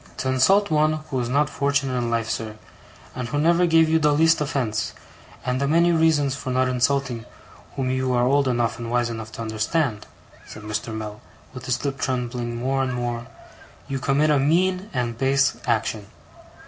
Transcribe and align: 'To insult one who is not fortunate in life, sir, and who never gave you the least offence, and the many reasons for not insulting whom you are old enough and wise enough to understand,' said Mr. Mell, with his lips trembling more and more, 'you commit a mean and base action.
'To 0.17 0.29
insult 0.29 0.71
one 0.71 0.93
who 0.93 1.19
is 1.19 1.29
not 1.29 1.47
fortunate 1.47 1.95
in 1.95 2.09
life, 2.09 2.27
sir, 2.27 2.55
and 3.15 3.27
who 3.27 3.37
never 3.37 3.67
gave 3.67 3.87
you 3.87 3.99
the 3.99 4.11
least 4.11 4.41
offence, 4.41 4.93
and 5.45 5.61
the 5.61 5.67
many 5.67 5.91
reasons 5.91 6.33
for 6.33 6.49
not 6.49 6.67
insulting 6.67 7.23
whom 7.75 7.91
you 7.91 8.11
are 8.11 8.25
old 8.25 8.47
enough 8.47 8.79
and 8.79 8.89
wise 8.89 9.11
enough 9.11 9.31
to 9.31 9.43
understand,' 9.43 10.07
said 10.43 10.63
Mr. 10.63 10.91
Mell, 10.91 11.21
with 11.53 11.67
his 11.67 11.85
lips 11.85 12.03
trembling 12.03 12.55
more 12.55 12.81
and 12.81 12.95
more, 12.95 13.27
'you 13.87 13.99
commit 13.99 14.31
a 14.31 14.39
mean 14.39 14.89
and 14.91 15.19
base 15.19 15.57
action. 15.67 16.07